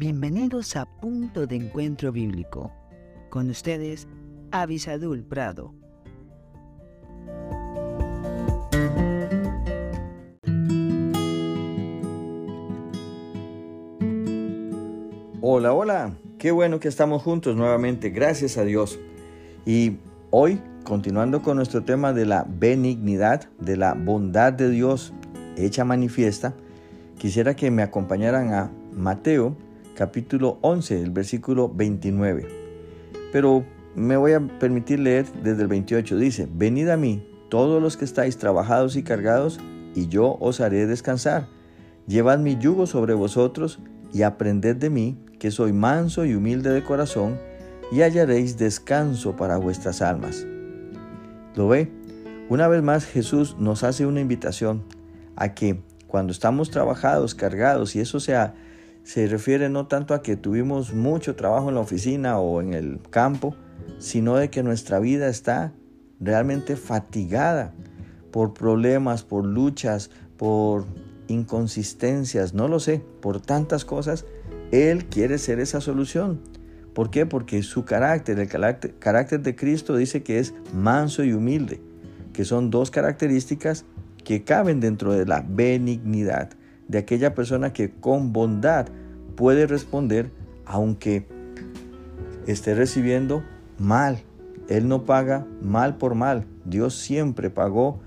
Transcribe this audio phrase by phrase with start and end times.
[0.00, 2.72] Bienvenidos a Punto de Encuentro Bíblico.
[3.28, 4.08] Con ustedes,
[4.50, 5.74] Avisadul Prado.
[15.42, 16.16] Hola, hola.
[16.38, 18.08] Qué bueno que estamos juntos nuevamente.
[18.08, 18.98] Gracias a Dios.
[19.66, 19.98] Y
[20.30, 25.12] hoy, continuando con nuestro tema de la benignidad, de la bondad de Dios
[25.58, 26.54] hecha manifiesta,
[27.18, 29.58] quisiera que me acompañaran a Mateo
[30.00, 32.48] capítulo 11, el versículo 29.
[33.34, 36.16] Pero me voy a permitir leer desde el 28.
[36.16, 39.60] Dice, venid a mí todos los que estáis trabajados y cargados,
[39.94, 41.48] y yo os haré descansar.
[42.06, 43.78] Llevad mi yugo sobre vosotros
[44.10, 47.38] y aprended de mí, que soy manso y humilde de corazón,
[47.92, 50.46] y hallaréis descanso para vuestras almas.
[51.56, 51.92] ¿Lo ve?
[52.48, 54.82] Una vez más Jesús nos hace una invitación
[55.36, 58.54] a que cuando estamos trabajados, cargados, y eso sea
[59.02, 63.00] se refiere no tanto a que tuvimos mucho trabajo en la oficina o en el
[63.10, 63.54] campo,
[63.98, 65.72] sino de que nuestra vida está
[66.20, 67.72] realmente fatigada
[68.30, 70.84] por problemas, por luchas, por
[71.28, 74.26] inconsistencias, no lo sé, por tantas cosas.
[74.70, 76.40] Él quiere ser esa solución.
[76.94, 77.26] ¿Por qué?
[77.26, 81.80] Porque su carácter, el carácter, carácter de Cristo dice que es manso y humilde,
[82.32, 83.84] que son dos características
[84.24, 86.50] que caben dentro de la benignidad
[86.90, 88.86] de aquella persona que con bondad
[89.36, 90.32] puede responder
[90.66, 91.26] aunque
[92.46, 93.44] esté recibiendo
[93.78, 94.18] mal.
[94.68, 96.46] Él no paga mal por mal.
[96.64, 98.00] Dios siempre pagó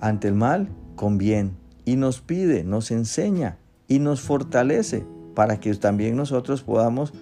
[0.00, 5.74] ante el mal con bien y nos pide, nos enseña y nos fortalece para que
[5.74, 7.12] también nosotros podamos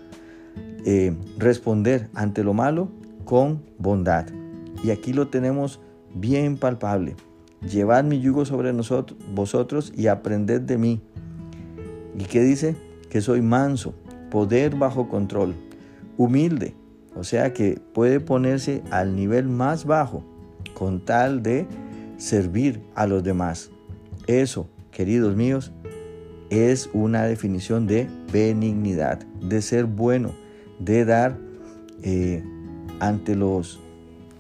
[0.84, 2.88] eh, responder ante lo malo
[3.24, 4.26] con bondad.
[4.84, 5.80] Y aquí lo tenemos
[6.14, 7.16] bien palpable.
[7.62, 11.00] Llevad mi yugo sobre nosotros, vosotros y aprended de mí.
[12.18, 12.76] ¿Y qué dice?
[13.08, 13.94] Que soy manso,
[14.30, 15.54] poder bajo control,
[16.16, 16.74] humilde,
[17.14, 20.24] o sea que puede ponerse al nivel más bajo
[20.74, 21.66] con tal de
[22.16, 23.70] servir a los demás.
[24.26, 25.72] Eso, queridos míos,
[26.50, 30.32] es una definición de benignidad, de ser bueno,
[30.78, 31.38] de dar
[32.02, 32.42] eh,
[32.98, 33.80] ante los,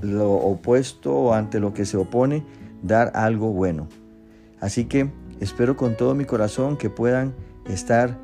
[0.00, 2.44] lo opuesto o ante lo que se opone,
[2.82, 3.88] dar algo bueno.
[4.60, 5.10] Así que
[5.40, 7.34] espero con todo mi corazón que puedan
[7.66, 8.18] estar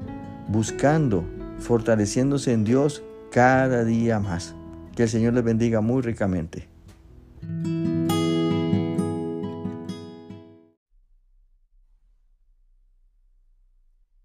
[0.49, 1.25] buscando,
[1.59, 4.55] fortaleciéndose en Dios cada día más.
[4.95, 6.69] Que el Señor les bendiga muy ricamente.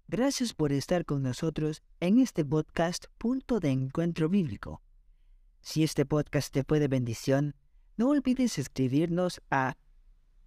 [0.08, 4.82] Gracias por estar con nosotros en este podcast Punto de Encuentro Bíblico.
[5.62, 7.56] Si este podcast te fue de bendición,
[7.96, 9.78] no olvides escribirnos a